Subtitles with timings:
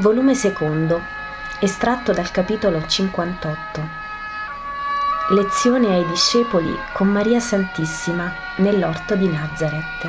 [0.00, 1.00] Volume secondo,
[1.58, 3.80] estratto dal capitolo 58.
[5.30, 10.08] Lezione ai discepoli con Maria Santissima nell'orto di Nazareth.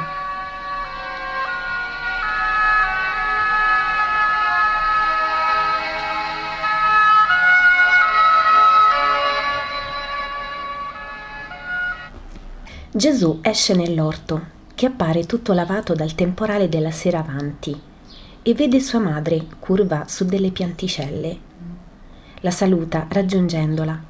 [12.92, 14.40] Gesù esce nell'orto,
[14.76, 17.89] che appare tutto lavato dal temporale della sera avanti
[18.50, 21.38] e vede sua madre curva su delle pianticelle.
[22.40, 24.02] La saluta raggiungendola.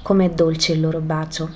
[0.00, 1.50] Com'è dolce il loro bacio.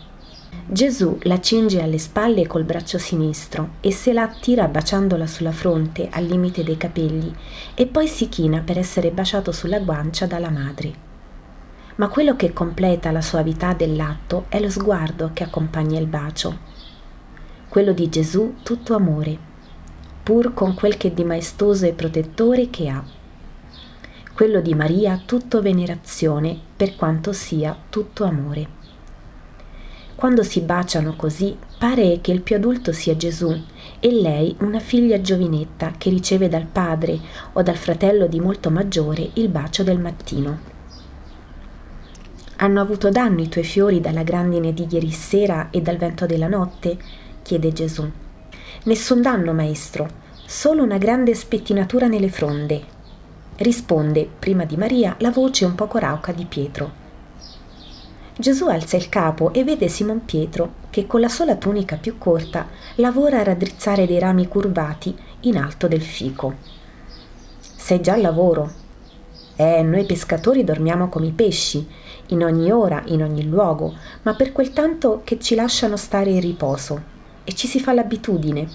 [0.66, 6.10] Gesù la cinge alle spalle col braccio sinistro e se la attira baciandola sulla fronte
[6.10, 7.34] al limite dei capelli
[7.72, 10.92] e poi si china per essere baciato sulla guancia dalla madre.
[11.94, 16.58] Ma quello che completa la suavità dell'atto è lo sguardo che accompagna il bacio.
[17.66, 19.48] Quello di Gesù tutto amore
[20.22, 23.02] pur con quel che di maestoso e protettore che ha.
[24.32, 28.78] Quello di Maria tutto venerazione, per quanto sia tutto amore.
[30.14, 33.58] Quando si baciano così, pare che il più adulto sia Gesù
[33.98, 37.18] e lei una figlia giovinetta che riceve dal padre
[37.54, 40.58] o dal fratello di molto maggiore il bacio del mattino.
[42.56, 46.48] Hanno avuto danno i tuoi fiori dalla grandine di ieri sera e dal vento della
[46.48, 46.98] notte?
[47.40, 48.10] chiede Gesù.
[48.82, 50.08] Nessun danno, maestro,
[50.46, 52.82] solo una grande spettinatura nelle fronde.
[53.56, 56.90] Risponde, prima di Maria, la voce un poco rauca di Pietro.
[58.38, 62.68] Gesù alza il capo e vede Simon Pietro che con la sola tunica più corta
[62.94, 66.54] lavora a raddrizzare dei rami curvati in alto del fico.
[67.60, 68.72] Sei già al lavoro.
[69.56, 71.86] Eh, noi pescatori dormiamo come i pesci,
[72.28, 76.40] in ogni ora, in ogni luogo, ma per quel tanto che ci lasciano stare in
[76.40, 77.09] riposo
[77.50, 78.68] e ci si fa l'abitudine.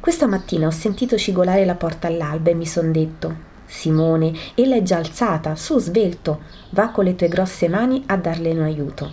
[0.00, 4.82] Questa mattina ho sentito cigolare la porta all'alba e mi son detto Simone, ella è
[4.82, 9.12] già alzata, su svelto, va con le tue grosse mani a darle un aiuto.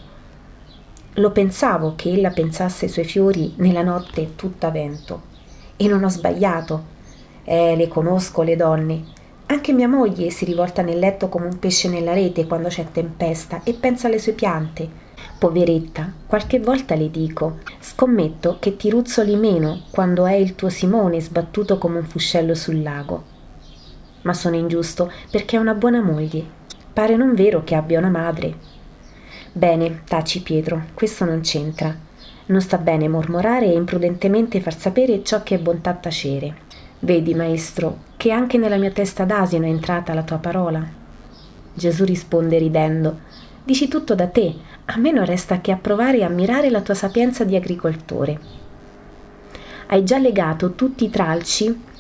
[1.14, 5.22] Lo pensavo che ella pensasse ai suoi fiori nella notte tutta vento.
[5.78, 6.92] E non ho sbagliato.
[7.44, 9.04] Eh, le conosco le donne.
[9.48, 13.62] Anche mia moglie si rivolta nel letto come un pesce nella rete quando c'è tempesta
[13.64, 15.03] e pensa alle sue piante
[15.44, 21.20] Poveretta, qualche volta le dico, scommetto che ti ruzzoli meno quando è il tuo Simone
[21.20, 23.24] sbattuto come un fuscello sul lago.
[24.22, 26.46] Ma sono ingiusto perché è una buona moglie.
[26.94, 28.56] Pare non vero che abbia una madre.
[29.52, 31.94] Bene, taci Pietro, questo non c'entra.
[32.46, 36.56] Non sta bene mormorare e imprudentemente far sapere ciò che è bontà tacere.
[37.00, 40.88] Vedi, maestro, che anche nella mia testa d'asino è entrata la tua parola.
[41.74, 43.20] Gesù risponde ridendo,
[43.66, 44.56] Dici tutto da te,
[44.86, 48.40] a me non resta che approvare e ammirare la tua sapienza di agricoltore.
[49.88, 51.92] Hai già legato tutti i tralci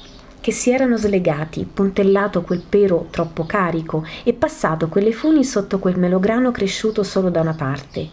[0.41, 5.97] che si erano slegati, puntellato quel pero troppo carico e passato quelle funi sotto quel
[5.97, 8.09] melograno cresciuto solo da una parte.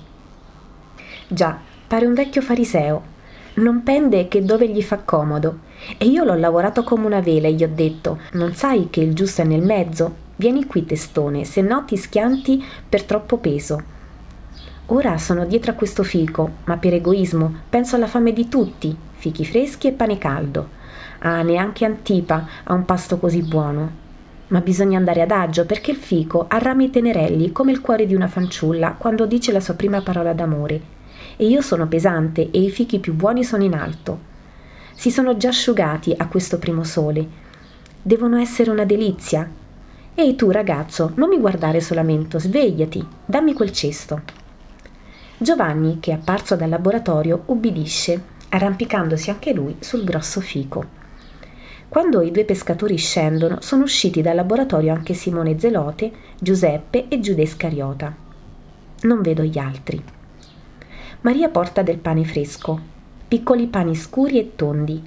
[1.26, 3.18] Già, pare un vecchio fariseo.
[3.54, 5.58] Non pende che dove gli fa comodo.
[5.98, 9.12] E io l'ho lavorato come una vela e gli ho detto: Non sai che il
[9.14, 10.28] giusto è nel mezzo?
[10.36, 13.98] Vieni qui, testone, se no ti schianti per troppo peso.
[14.92, 19.44] Ora sono dietro a questo fico, ma per egoismo penso alla fame di tutti, fichi
[19.44, 20.68] freschi e pane caldo.
[21.20, 23.88] Ah, neanche Antipa ha un pasto così buono.
[24.48, 28.26] Ma bisogna andare adagio perché il fico ha rami tenerelli come il cuore di una
[28.26, 30.80] fanciulla quando dice la sua prima parola d'amore.
[31.36, 34.18] E io sono pesante e i fichi più buoni sono in alto.
[34.94, 37.24] Si sono già asciugati a questo primo sole.
[38.02, 39.48] Devono essere una delizia,
[40.16, 44.39] Ehi tu ragazzo, non mi guardare solamente, svegliati, dammi quel cesto.
[45.42, 50.84] Giovanni, che è apparso dal laboratorio, ubbidisce, arrampicandosi anche lui sul grosso fico.
[51.88, 57.40] Quando i due pescatori scendono, sono usciti dal laboratorio anche Simone Zelote, Giuseppe e Giuda
[57.40, 58.14] Iscariota.
[59.00, 60.04] Non vedo gli altri.
[61.22, 62.78] Maria porta del pane fresco,
[63.26, 65.02] piccoli pani scuri e tondi,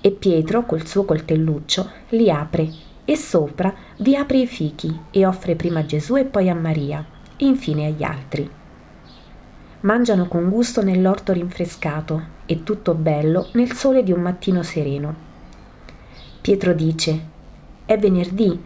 [0.00, 2.70] e Pietro, col suo coltelluccio, li apre
[3.04, 7.04] e sopra vi apre i fichi e offre prima a Gesù e poi a Maria,
[7.36, 8.60] e infine agli altri.
[9.82, 15.12] Mangiano con gusto nell'orto rinfrescato e tutto bello nel sole di un mattino sereno.
[16.40, 17.20] Pietro dice,
[17.84, 18.62] è venerdì,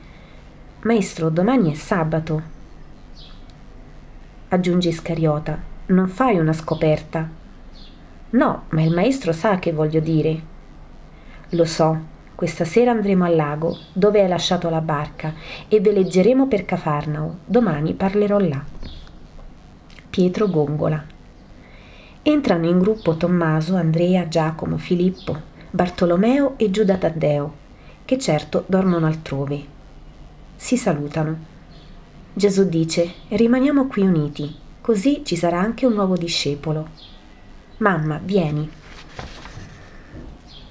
[0.83, 2.43] maestro, domani è sabato.
[4.49, 7.27] Aggiunge Iscariota, non fai una scoperta.
[8.31, 10.43] No, ma il maestro sa che voglio dire.
[11.51, 11.99] Lo so,
[12.35, 15.33] questa sera andremo al lago, dove hai lasciato la barca,
[15.67, 17.39] e veleggeremo per Cafarnao.
[17.47, 18.63] Domani parlerò là.
[20.17, 21.05] Pietro gongola.
[22.23, 25.39] Entrano in gruppo Tommaso, Andrea, Giacomo, Filippo,
[25.71, 27.55] Bartolomeo e Giuda Taddeo,
[28.07, 29.63] che certo dormono altrove.
[30.57, 31.37] Si salutano.
[32.33, 36.89] Gesù dice, rimaniamo qui uniti, così ci sarà anche un nuovo discepolo.
[37.77, 38.71] Mamma, vieni.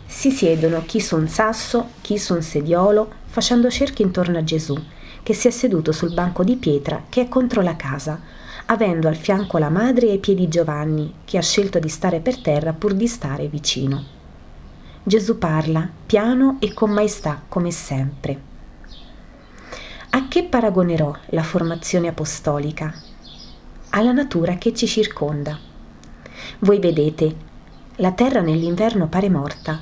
[0.07, 4.75] Si siedono chi su un sasso, chi su un sediolo, facendo cerchi intorno a Gesù,
[5.21, 8.19] che si è seduto sul banco di pietra che è contro la casa,
[8.67, 12.39] avendo al fianco la madre e i piedi Giovanni, che ha scelto di stare per
[12.39, 14.03] terra pur di stare vicino.
[15.03, 18.53] Gesù parla, piano e con maestà, come sempre.
[20.09, 22.93] A che paragonerò la formazione apostolica?
[23.89, 25.57] Alla natura che ci circonda.
[26.59, 27.35] Voi vedete,
[27.97, 29.79] la terra nell'inverno pare morta,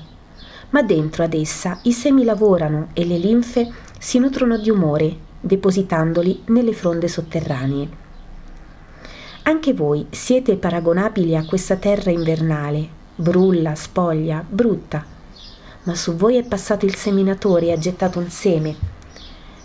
[0.71, 6.44] ma dentro ad essa i semi lavorano e le linfe si nutrono di umore, depositandoli
[6.47, 8.02] nelle fronde sotterranee.
[9.45, 15.03] Anche voi siete paragonabili a questa terra invernale, brulla, spoglia, brutta.
[15.83, 18.73] Ma su voi è passato il seminatore e ha gettato un seme.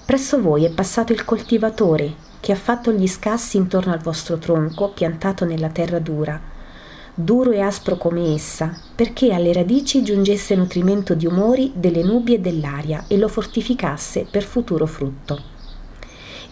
[0.05, 4.89] Presso voi è passato il coltivatore, che ha fatto gli scassi intorno al vostro tronco
[4.89, 6.41] piantato nella terra dura,
[7.15, 12.41] duro e aspro come essa, perché alle radici giungesse nutrimento di umori delle nubi e
[12.41, 15.41] dell'aria e lo fortificasse per futuro frutto.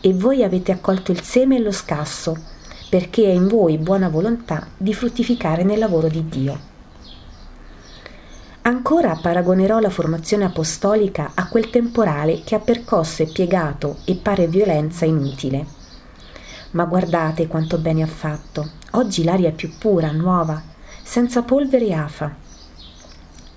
[0.01, 2.55] E voi avete accolto il seme e lo scasso,
[2.89, 6.75] perché è in voi buona volontà di fruttificare nel lavoro di Dio.
[8.63, 14.49] Ancora paragonerò la formazione apostolica a quel temporale che ha percosso e piegato e pare
[14.49, 15.65] violenza inutile.
[16.73, 18.71] Ma guardate quanto bene ha fatto.
[18.93, 20.61] Oggi l'aria è più pura, nuova,
[21.03, 22.35] senza polvere e afa.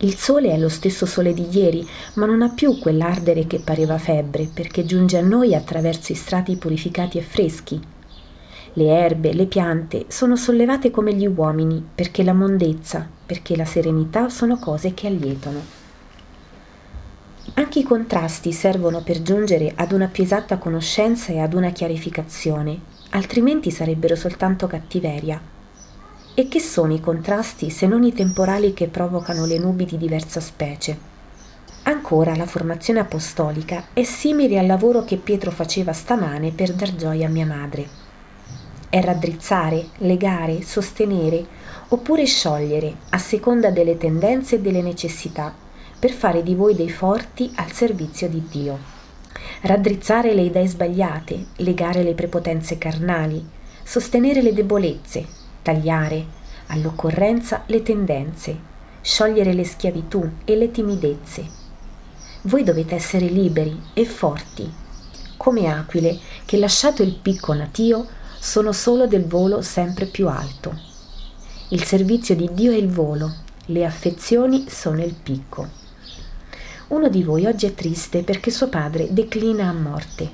[0.02, 3.98] Il sole è lo stesso sole di ieri, ma non ha più quell'ardere che pareva
[3.98, 7.82] febbre, perché giunge a noi attraverso i strati purificati e freschi,
[8.80, 14.30] le erbe, le piante sono sollevate come gli uomini, perché la mondezza, perché la serenità
[14.30, 15.78] sono cose che allietano.
[17.56, 22.80] Anche i contrasti servono per giungere ad una più esatta conoscenza e ad una chiarificazione,
[23.10, 25.42] altrimenti sarebbero soltanto cattiveria.
[26.34, 30.40] E che sono i contrasti se non i temporali che provocano le nubi di diversa
[30.40, 30.98] specie?
[31.84, 37.28] Ancora la formazione apostolica è simile al lavoro che Pietro faceva stamane per dar gioia
[37.28, 38.08] a mia madre
[38.90, 41.46] è raddrizzare, legare, sostenere
[41.90, 45.54] oppure sciogliere a seconda delle tendenze e delle necessità
[46.00, 48.98] per fare di voi dei forti al servizio di Dio.
[49.62, 53.46] Raddrizzare le idee sbagliate, legare le prepotenze carnali,
[53.84, 55.26] sostenere le debolezze,
[55.62, 56.38] tagliare
[56.68, 58.58] all'occorrenza le tendenze,
[59.02, 61.46] sciogliere le schiavitù e le timidezze.
[62.44, 64.72] Voi dovete essere liberi e forti,
[65.36, 68.08] come aquile che lasciato il picco natio
[68.40, 70.74] sono solo del volo sempre più alto.
[71.70, 73.34] Il servizio di Dio è il volo,
[73.66, 75.68] le affezioni sono il picco.
[76.88, 80.32] Uno di voi oggi è triste perché suo padre declina a morte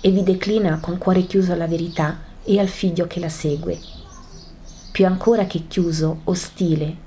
[0.00, 3.78] e vi declina con cuore chiuso alla verità e al figlio che la segue.
[4.92, 7.04] Più ancora che chiuso, ostile.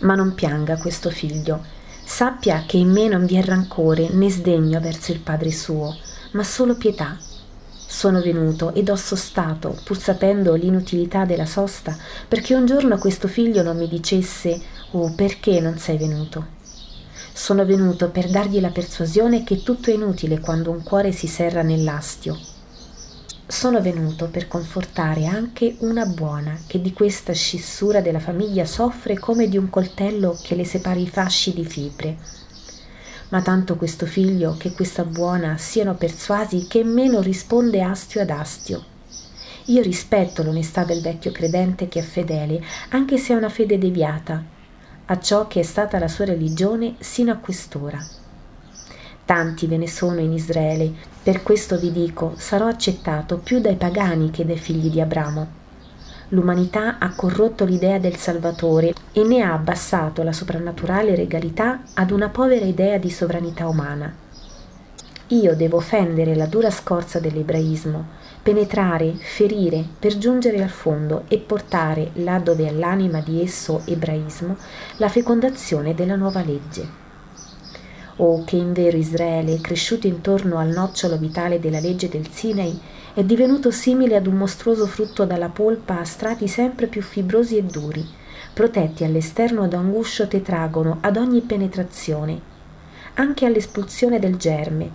[0.00, 1.62] Ma non pianga questo figlio.
[2.04, 5.94] Sappia che in me non vi è rancore né sdegno verso il Padre suo,
[6.32, 7.18] ma solo pietà
[7.86, 13.62] sono venuto ed ho sostato, pur sapendo l'inutilità della sosta, perché un giorno questo figlio
[13.62, 14.60] non mi dicesse
[14.92, 16.46] Oh, perché non sei venuto?
[17.32, 21.62] Sono venuto per dargli la persuasione che tutto è inutile quando un cuore si serra
[21.62, 22.38] nell'astio.
[23.46, 29.48] Sono venuto per confortare anche una buona che di questa scissura della famiglia soffre come
[29.48, 32.16] di un coltello che le separa i fasci di fibre
[33.34, 38.84] ma tanto questo figlio che questa buona siano persuasi che meno risponde astio ad astio.
[39.64, 44.40] Io rispetto l'onestà del vecchio credente che è fedele, anche se ha una fede deviata,
[45.06, 47.98] a ciò che è stata la sua religione sino a quest'ora.
[49.24, 54.30] Tanti ve ne sono in Israele, per questo vi dico, sarò accettato più dai pagani
[54.30, 55.62] che dai figli di Abramo
[56.34, 62.28] l'umanità ha corrotto l'idea del Salvatore e ne ha abbassato la soprannaturale regalità ad una
[62.28, 64.12] povera idea di sovranità umana.
[65.28, 68.04] Io devo fendere la dura scorza dell'ebraismo,
[68.42, 74.56] penetrare, ferire per giungere al fondo e portare, là dove è l'anima di esso ebraismo,
[74.98, 77.02] la fecondazione della nuova legge.
[78.16, 82.78] Oh, che in vero Israele, cresciuto intorno al nocciolo vitale della legge del Sinai,
[83.14, 87.62] è divenuto simile ad un mostruoso frutto dalla polpa a strati sempre più fibrosi e
[87.62, 88.04] duri,
[88.52, 92.40] protetti all'esterno da un guscio tetragono ad ogni penetrazione,
[93.14, 94.90] anche all'espulsione del germe,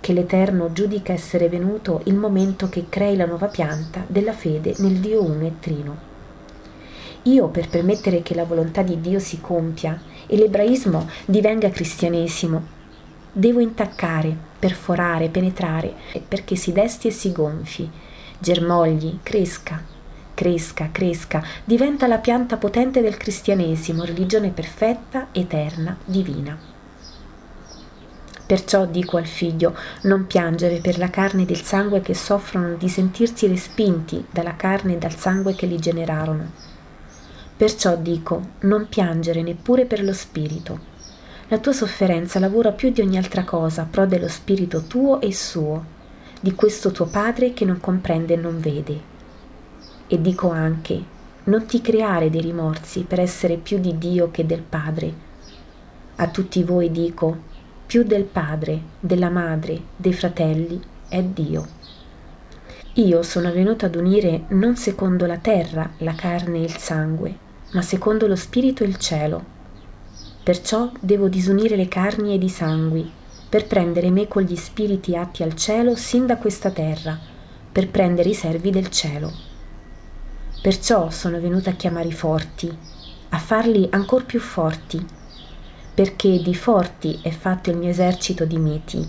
[0.00, 4.96] che l'Eterno giudica essere venuto il momento che crei la nuova pianta della fede nel
[4.96, 6.08] Dio uno e trino.
[7.24, 12.78] Io, per permettere che la volontà di Dio si compia e l'ebraismo divenga cristianesimo,
[13.32, 15.94] Devo intaccare, perforare, penetrare,
[16.26, 17.88] perché si desti e si gonfi,
[18.38, 19.80] germogli, cresca,
[20.34, 26.58] cresca, cresca, diventa la pianta potente del cristianesimo, religione perfetta, eterna, divina.
[28.46, 32.88] Perciò dico al figlio, non piangere per la carne ed il sangue che soffrono di
[32.88, 36.50] sentirsi respinti dalla carne e dal sangue che li generarono.
[37.56, 40.89] Perciò dico, non piangere neppure per lo spirito.
[41.50, 45.84] La tua sofferenza lavora più di ogni altra cosa pro dello spirito tuo e suo,
[46.40, 49.00] di questo tuo padre che non comprende e non vede.
[50.06, 51.02] E dico anche,
[51.44, 55.12] non ti creare dei rimorsi per essere più di Dio che del Padre.
[56.14, 57.36] A tutti voi dico,
[57.84, 61.66] più del padre, della madre, dei fratelli, è Dio.
[62.92, 67.36] Io sono venuto ad unire non secondo la terra la carne e il sangue,
[67.72, 69.58] ma secondo lo spirito e il cielo.
[70.50, 73.08] Perciò devo disunire le carni ed i sangui,
[73.48, 77.16] per prendere me con gli spiriti atti al cielo sin da questa terra,
[77.70, 79.32] per prendere i servi del cielo.
[80.60, 82.68] Perciò sono venuta a chiamare i forti,
[83.28, 85.00] a farli ancor più forti,
[85.94, 89.06] perché di forti è fatto il mio esercito di miti,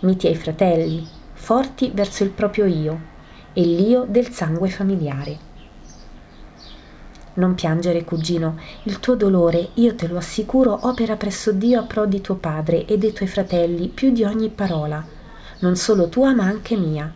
[0.00, 3.00] miti ai fratelli, forti verso il proprio io
[3.54, 5.50] e l'io del sangue familiare.
[7.34, 12.04] Non piangere, cugino, il tuo dolore, io te lo assicuro, opera presso Dio a pro
[12.04, 15.02] di tuo padre e dei tuoi fratelli più di ogni parola,
[15.60, 17.10] non solo tua ma anche mia.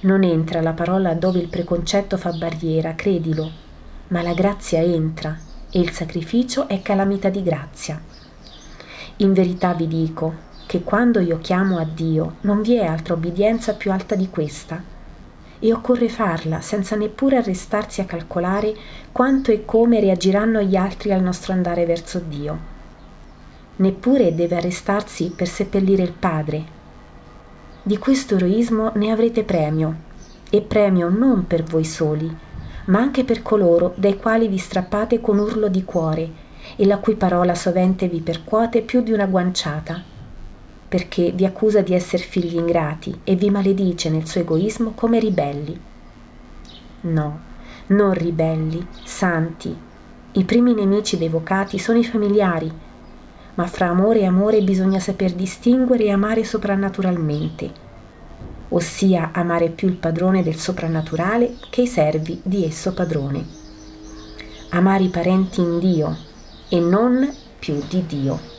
[0.00, 3.50] Non entra la parola dove il preconcetto fa barriera, credilo,
[4.08, 5.38] ma la grazia entra
[5.70, 8.00] e il sacrificio è calamita di grazia.
[9.16, 13.74] In verità vi dico che quando io chiamo a Dio non vi è altra obbedienza
[13.74, 14.82] più alta di questa,
[15.64, 18.74] e occorre farla senza neppure arrestarsi a calcolare
[19.12, 22.58] quanto e come reagiranno gli altri al nostro andare verso Dio.
[23.76, 26.64] Neppure deve arrestarsi per seppellire il Padre.
[27.80, 29.94] Di questo eroismo ne avrete premio,
[30.50, 32.36] e premio non per voi soli,
[32.86, 36.30] ma anche per coloro dai quali vi strappate con urlo di cuore
[36.74, 40.10] e la cui parola sovente vi percuote più di una guanciata,
[40.92, 45.80] perché vi accusa di essere figli ingrati e vi maledice nel suo egoismo come ribelli.
[47.00, 47.40] No,
[47.86, 49.74] non ribelli, santi.
[50.32, 52.70] I primi nemici dei vocati sono i familiari,
[53.54, 57.88] ma fra amore e amore bisogna saper distinguere e amare soprannaturalmente
[58.68, 63.44] ossia amare più il padrone del soprannaturale che i servi di esso padrone.
[64.70, 66.16] Amare i parenti in Dio
[66.68, 68.51] e non più di Dio.